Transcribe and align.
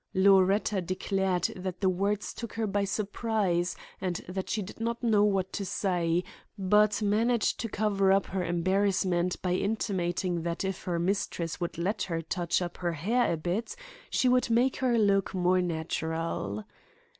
Loretta 0.15 0.81
declared 0.81 1.43
that 1.55 1.79
the 1.79 1.87
words 1.89 2.33
took 2.33 2.53
her 2.53 2.65
by 2.65 2.83
surprise 2.83 3.75
and 4.01 4.21
that 4.27 4.49
she 4.49 4.63
did 4.63 4.79
not 4.79 5.03
know 5.03 5.23
what 5.23 5.53
to 5.53 5.63
say, 5.63 6.23
but 6.57 7.03
managed 7.03 7.59
to 7.59 7.69
cover 7.69 8.11
up 8.11 8.25
her 8.25 8.43
embarrassment 8.43 9.39
by 9.43 9.53
intimating 9.53 10.41
that 10.41 10.65
if 10.65 10.85
her 10.85 10.97
mistress 10.97 11.61
would 11.61 11.77
let 11.77 12.01
her 12.01 12.19
touch 12.19 12.63
up 12.63 12.77
her 12.77 12.93
hair 12.93 13.31
a 13.31 13.37
bit 13.37 13.75
she 14.09 14.27
would 14.27 14.49
make 14.49 14.77
her 14.77 14.97
look 14.97 15.35
more 15.35 15.61
natural. 15.61 16.63